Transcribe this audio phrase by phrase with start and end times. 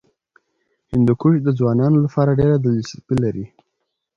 [0.91, 3.45] هندوکش د ځوانانو لپاره ډېره دلچسپي لري.